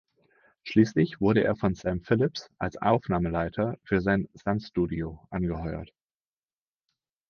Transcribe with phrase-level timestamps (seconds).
[0.63, 5.91] Schließlich wurde er von Sam Phillips als Aufnahmeleiter für sein Sun-Studio angeheuert.